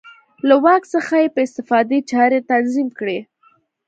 [0.47, 3.19] له واک څخه یې په استفادې چارې تنظیم کړې.